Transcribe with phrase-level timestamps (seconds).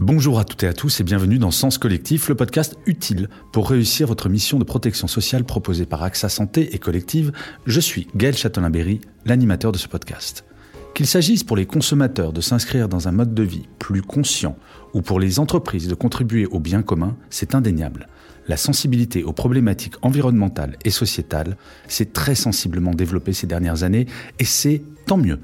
[0.00, 3.68] Bonjour à toutes et à tous et bienvenue dans Sens Collectif, le podcast utile pour
[3.68, 7.32] réussir votre mission de protection sociale proposée par AXA Santé et Collective.
[7.66, 10.46] Je suis Gaël Châtelain-Berry, l'animateur de ce podcast.
[10.94, 14.56] Qu'il s'agisse pour les consommateurs de s'inscrire dans un mode de vie plus conscient
[14.94, 18.08] ou pour les entreprises de contribuer au bien commun, c'est indéniable.
[18.48, 21.58] La sensibilité aux problématiques environnementales et sociétales
[21.88, 24.06] s'est très sensiblement développée ces dernières années
[24.38, 25.40] et c'est tant mieux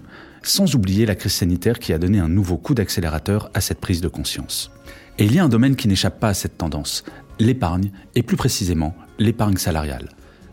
[0.47, 4.01] sans oublier la crise sanitaire qui a donné un nouveau coup d'accélérateur à cette prise
[4.01, 4.71] de conscience.
[5.19, 7.05] Et il y a un domaine qui n'échappe pas à cette tendance,
[7.39, 10.11] l'épargne, et plus précisément l'épargne salariale.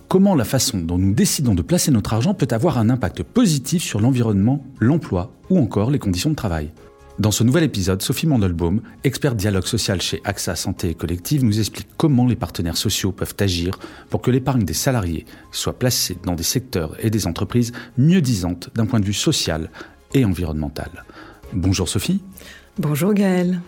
[0.07, 3.83] Comment la façon dont nous décidons de placer notre argent peut avoir un impact positif
[3.83, 6.71] sur l'environnement, l'emploi ou encore les conditions de travail?
[7.19, 11.59] Dans ce nouvel épisode, Sophie Mandelbaum, experte dialogue social chez AXA Santé et Collective, nous
[11.59, 13.77] explique comment les partenaires sociaux peuvent agir
[14.09, 18.71] pour que l'épargne des salariés soit placée dans des secteurs et des entreprises mieux disantes
[18.73, 19.69] d'un point de vue social
[20.15, 21.05] et environnemental.
[21.53, 22.21] Bonjour Sophie.
[22.79, 23.61] Bonjour Gaël.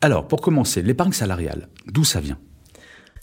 [0.00, 2.38] Alors, pour commencer, l'épargne salariale, d'où ça vient?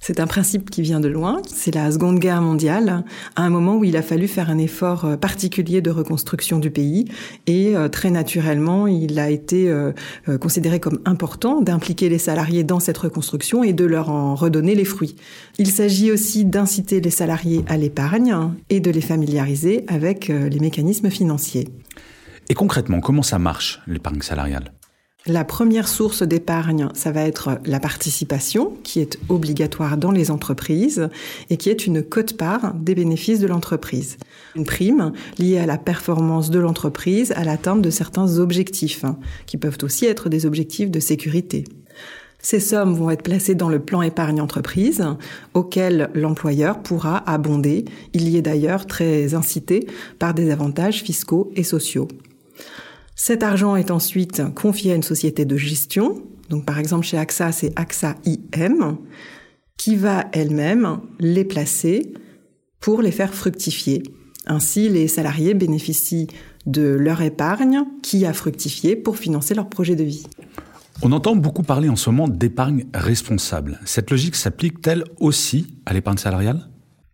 [0.05, 1.41] C'est un principe qui vient de loin.
[1.47, 3.03] C'est la Seconde Guerre mondiale,
[3.35, 6.69] à un moment où il a fallu faire un effort euh, particulier de reconstruction du
[6.69, 7.05] pays.
[7.47, 9.93] Et euh, très naturellement, il a été euh,
[10.39, 14.85] considéré comme important d'impliquer les salariés dans cette reconstruction et de leur en redonner les
[14.85, 15.15] fruits.
[15.57, 18.35] Il s'agit aussi d'inciter les salariés à l'épargne
[18.69, 21.67] et de les familiariser avec les mécanismes financiers.
[22.49, 24.71] Et concrètement, comment ça marche, l'épargne salariale?
[25.27, 31.09] La première source d'épargne, ça va être la participation, qui est obligatoire dans les entreprises
[31.49, 34.17] et qui est une cote-part des bénéfices de l'entreprise.
[34.55, 39.03] Une prime liée à la performance de l'entreprise, à l'atteinte de certains objectifs,
[39.47, 41.63] qui peuvent aussi être des objectifs de sécurité.
[42.37, 45.03] Ces sommes vont être placées dans le plan épargne entreprise
[45.55, 47.85] auquel l'employeur pourra abonder.
[48.13, 49.87] Il y est d'ailleurs très incité
[50.19, 52.07] par des avantages fiscaux et sociaux.
[53.15, 56.21] Cet argent est ensuite confié à une société de gestion.
[56.49, 58.97] Donc, par exemple, chez AXA, c'est AXA IM,
[59.77, 62.13] qui va elle-même les placer
[62.79, 64.03] pour les faire fructifier.
[64.45, 66.27] Ainsi, les salariés bénéficient
[66.65, 70.27] de leur épargne qui a fructifié pour financer leur projet de vie.
[71.01, 73.79] On entend beaucoup parler en ce moment d'épargne responsable.
[73.85, 76.69] Cette logique s'applique-t-elle aussi à l'épargne salariale?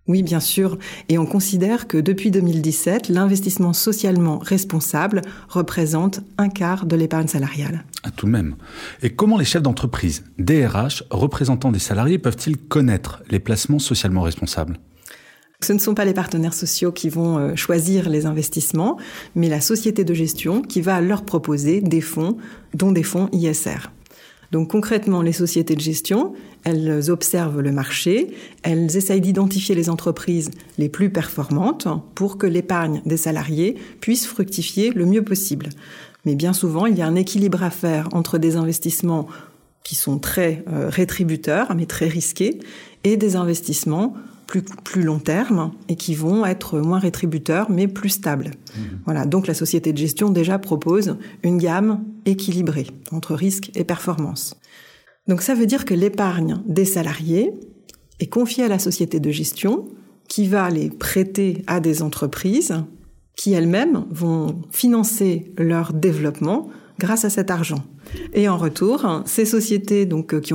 [0.07, 0.78] Oui, bien sûr.
[1.09, 7.85] Et on considère que depuis 2017, l'investissement socialement responsable représente un quart de l'épargne salariale.
[8.03, 8.56] Ah, tout de même.
[9.03, 14.79] Et comment les chefs d'entreprise, DRH, représentants des salariés, peuvent-ils connaître les placements socialement responsables?
[15.63, 18.97] Ce ne sont pas les partenaires sociaux qui vont euh, choisir les investissements,
[19.35, 22.38] mais la société de gestion qui va leur proposer des fonds,
[22.73, 23.91] dont des fonds ISR.
[24.51, 30.51] Donc concrètement, les sociétés de gestion, elles observent le marché, elles essayent d'identifier les entreprises
[30.78, 35.69] les plus performantes pour que l'épargne des salariés puisse fructifier le mieux possible.
[36.25, 39.28] Mais bien souvent, il y a un équilibre à faire entre des investissements
[39.84, 42.59] qui sont très euh, rétributeurs, mais très risqués,
[43.03, 44.13] et des investissements
[44.83, 48.47] plus, long terme et qui vont être moins rétributeurs mais plus stables.
[48.51, 48.79] Mmh.
[49.06, 54.56] Voilà, donc la société de gestion déjà propose une gamme équilibrée entre risque et performance.
[55.28, 57.54] Donc ça veut dire que l'épargne des salariés
[58.20, 59.88] est confiée à la société de gestion
[60.28, 62.74] qui va les prêter à des entreprises
[63.36, 67.84] qui elles-mêmes vont financer leur développement grâce à cet argent.
[68.34, 70.54] Et en retour, ces sociétés donc euh, qui,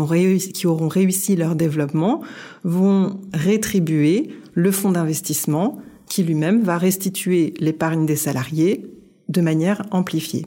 [0.53, 2.23] qui auront réussi leur développement
[2.63, 5.79] vont rétribuer le fonds d'investissement
[6.09, 8.87] qui lui-même va restituer l'épargne des salariés
[9.29, 10.45] de manière amplifiée.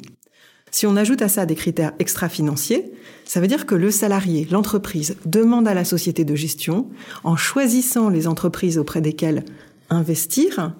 [0.72, 2.92] Si on ajoute à ça des critères extra-financiers,
[3.26, 6.88] ça veut dire que le salarié, l'entreprise, demande à la société de gestion,
[7.24, 9.44] en choisissant les entreprises auprès desquelles
[9.90, 10.74] investir,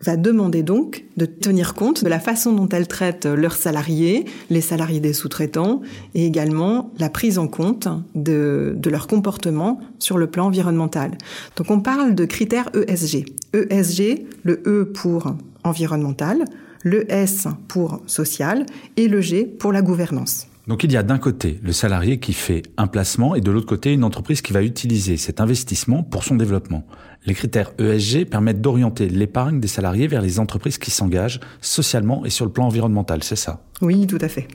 [0.00, 4.60] va demander donc de tenir compte de la façon dont elle traite leurs salariés, les
[4.60, 5.82] salariés des sous-traitants,
[6.14, 11.18] et également la prise en compte de, de leur comportement sur le plan environnemental.
[11.56, 13.24] Donc on parle de critères ESG.
[13.54, 15.34] ESG, le E pour
[15.64, 16.44] environnemental,
[16.82, 18.66] le S pour social
[18.96, 20.46] et le G pour la gouvernance.
[20.68, 23.66] Donc il y a d'un côté le salarié qui fait un placement et de l'autre
[23.66, 26.86] côté une entreprise qui va utiliser cet investissement pour son développement.
[27.24, 32.30] Les critères ESG permettent d'orienter l'épargne des salariés vers les entreprises qui s'engagent socialement et
[32.30, 33.64] sur le plan environnemental, c'est ça?
[33.80, 34.46] Oui, tout à fait.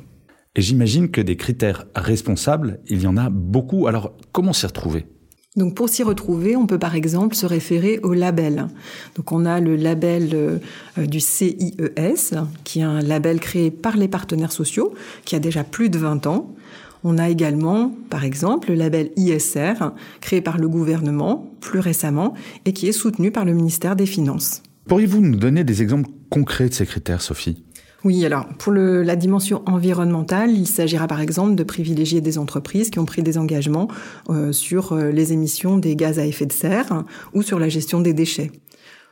[0.56, 3.88] Et j'imagine que des critères responsables, il y en a beaucoup.
[3.88, 5.08] Alors comment s'y retrouver?
[5.56, 8.68] Donc pour s'y retrouver, on peut par exemple se référer au label.
[9.16, 10.58] Donc on a le label euh,
[11.06, 14.96] du CIES, qui est un label créé par les partenaires sociaux,
[15.26, 16.56] qui a déjà plus de 20 ans.
[17.04, 19.92] On a également, par exemple, le label ISR,
[20.22, 22.34] créé par le gouvernement plus récemment
[22.66, 24.64] et qui est soutenu par le ministère des Finances.
[24.88, 27.64] Pourriez-vous nous donner des exemples concrets de ces critères, Sophie?
[28.04, 33.00] Oui, alors pour la dimension environnementale, il s'agira par exemple de privilégier des entreprises qui
[33.00, 33.88] ont pris des engagements
[34.30, 38.02] euh, sur euh, les émissions des gaz à effet de serre ou sur la gestion
[38.02, 38.52] des déchets.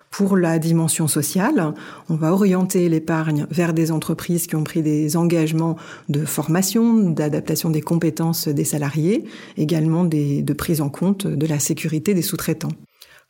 [0.09, 1.73] Pour la dimension sociale,
[2.09, 5.77] on va orienter l'épargne vers des entreprises qui ont pris des engagements
[6.09, 9.23] de formation, d'adaptation des compétences des salariés,
[9.55, 12.73] également de prise en compte de la sécurité des sous-traitants.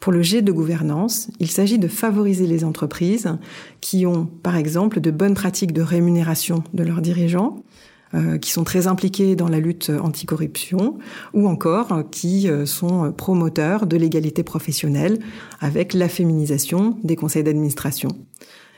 [0.02, 3.38] Pour le G de gouvernance, il s'agit de favoriser les entreprises
[3.82, 7.64] qui ont, par exemple, de bonnes pratiques de rémunération de leurs dirigeants,
[8.16, 10.98] euh, qui sont très impliqués dans la lutte anticorruption,
[11.36, 15.20] ou encore euh, qui euh, sont promoteurs de l'égalité professionnelle
[15.60, 18.10] avec la féminisation des conseils d'administration.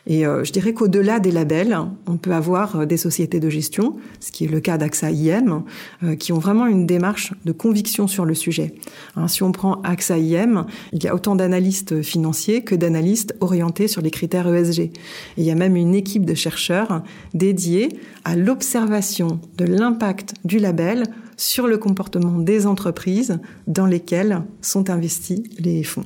[0.06, 1.78] Et euh, je dirais qu'au-delà des labels,
[2.08, 5.64] on peut avoir euh, des sociétés de gestion, ce qui est le cas d'AXA IM,
[6.04, 8.76] euh, qui ont vraiment une démarche de conviction sur le sujet.
[9.16, 13.88] Hein, si on prend AXA IM, il y a autant d'analystes financiers que d'analystes orientés
[13.88, 14.80] sur les critères ESG.
[14.82, 14.92] Et
[15.38, 17.02] il y a même une équipe de chercheurs
[17.34, 17.90] dédiée
[18.26, 21.04] à l'observation de l'impact du label
[21.38, 26.06] sur le comportement des entreprises dans lesquelles sont investis les fonds.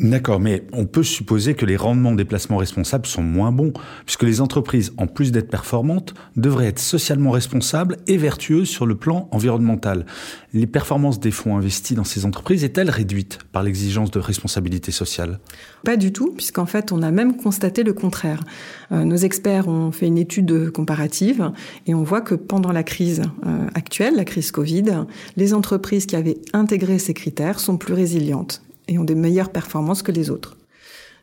[0.00, 3.72] D'accord, mais on peut supposer que les rendements des placements responsables sont moins bons,
[4.04, 8.96] puisque les entreprises, en plus d'être performantes, devraient être socialement responsables et vertueuses sur le
[8.96, 10.04] plan environnemental.
[10.52, 15.38] Les performances des fonds investis dans ces entreprises est-elles réduites par l'exigence de responsabilité sociale?
[15.84, 18.42] Pas du tout, puisqu'en fait, on a même constaté le contraire.
[18.90, 21.52] Euh, nos experts ont fait une étude comparative
[21.86, 25.04] et on voit que pendant la crise euh, actuelle, la crise Covid,
[25.36, 30.02] les entreprises qui avaient intégré ces critères sont plus résilientes et ont des meilleures performances
[30.02, 30.56] que les autres.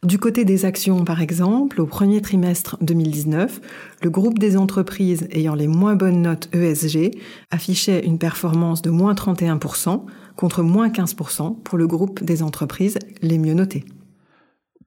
[0.03, 3.61] Du côté des actions, par exemple, au premier trimestre 2019,
[4.01, 7.11] le groupe des entreprises ayant les moins bonnes notes ESG
[7.51, 10.03] affichait une performance de moins 31%
[10.35, 13.85] contre moins 15% pour le groupe des entreprises les mieux notées.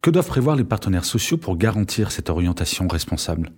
[0.02, 3.52] Que doivent prévoir les partenaires sociaux pour garantir cette orientation responsable?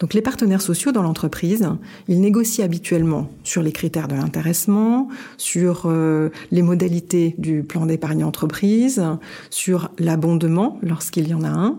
[0.00, 1.68] Donc les partenaires sociaux dans l'entreprise,
[2.08, 8.24] ils négocient habituellement sur les critères de l'intéressement, sur euh, les modalités du plan d'épargne
[8.24, 9.02] entreprise,
[9.50, 11.78] sur l'abondement lorsqu'il y en a un,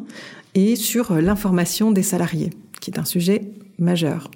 [0.53, 3.41] et sur euh, l'information des salariés, qui est un sujet
[3.79, 4.29] majeur.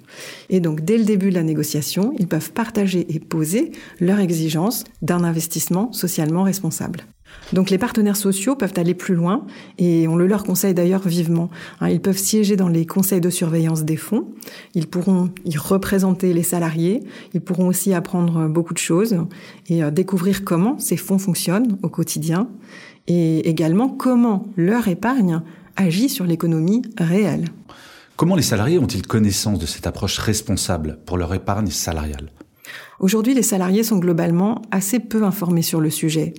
[0.50, 4.82] Et donc, dès le début de la négociation, ils peuvent partager et poser leurs exigences
[5.02, 7.06] d'un investissement socialement responsable.
[7.52, 9.46] Donc les partenaires sociaux peuvent aller plus loin
[9.78, 11.48] et on le leur conseille d'ailleurs vivement.
[11.80, 14.28] Hein, ils peuvent siéger dans les conseils de surveillance des fonds,
[14.74, 17.00] ils pourront y représenter les salariés,
[17.34, 19.16] ils pourront aussi apprendre beaucoup de choses
[19.68, 22.48] et euh, découvrir comment ces fonds fonctionnent au quotidien
[23.06, 25.40] et également comment leur épargne
[25.76, 27.44] agit sur l'économie réelle.
[28.16, 32.30] Comment les salariés ont-ils connaissance de cette approche responsable pour leur épargne salariale?
[32.98, 36.32] Aujourd'hui, les salariés sont globalement assez peu informés sur le sujet.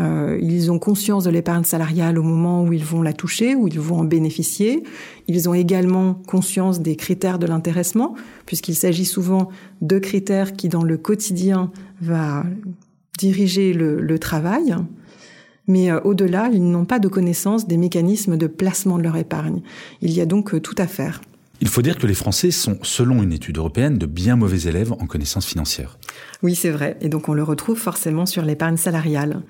[0.00, 3.68] Euh, ils ont conscience de l'épargne salariale au moment où ils vont la toucher, où
[3.68, 4.82] ils vont en bénéficier.
[5.28, 8.14] Ils ont également conscience des critères de l'intéressement,
[8.44, 9.48] puisqu'il s'agit souvent
[9.80, 11.70] de critères qui, dans le quotidien,
[12.02, 12.44] va
[13.18, 14.74] diriger le, travail.
[15.66, 19.62] Mais euh, au-delà, ils n'ont pas de connaissance des mécanismes de placement de leur épargne.
[20.02, 21.22] Il y a donc euh, tout à faire.
[21.64, 24.92] Il faut dire que les Français sont, selon une étude européenne, de bien mauvais élèves
[24.92, 25.96] en connaissances financières.
[26.42, 26.98] Oui, c'est vrai.
[27.00, 29.40] Et donc on le retrouve forcément sur l'épargne salariale.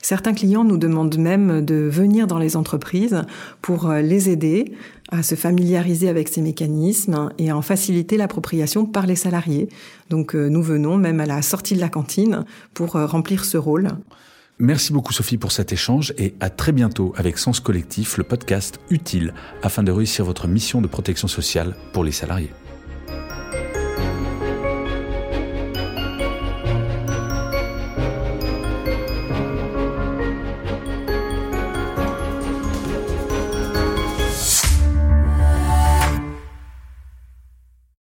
[0.00, 3.20] Certains clients nous demandent même de venir dans les entreprises
[3.62, 4.74] pour euh, les aider
[5.10, 9.68] à se familiariser avec ces mécanismes et à en faciliter l'appropriation par les salariés.
[10.08, 12.44] Donc euh, nous venons même à la sortie de la cantine
[12.74, 13.88] pour euh, remplir ce rôle.
[14.58, 18.80] Merci beaucoup Sophie pour cet échange et à très bientôt avec Sens Collectif, le podcast
[18.88, 22.50] utile afin de réussir votre mission de protection sociale pour les salariés.